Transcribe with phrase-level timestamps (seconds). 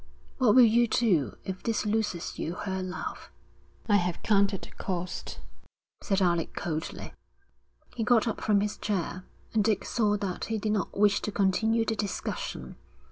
[0.39, 3.29] 'What will you do if this loses you her love?'
[3.87, 5.39] 'I have counted the cost,'
[6.01, 7.13] said Alec, coldly.
[7.93, 11.31] He got up from his chair, and Dick saw that he did not wish to
[11.31, 12.77] continue the discussion.